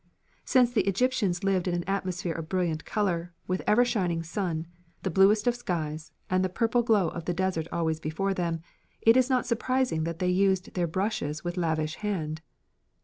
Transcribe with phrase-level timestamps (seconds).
[0.45, 4.65] Since the Egyptians lived in an atmosphere of brilliant colour, with ever shining sun,
[5.03, 8.61] the bluest of skies, and the purple glow of the desert always before them,
[9.03, 12.41] it is not surprising that they used their brushes with lavish hand.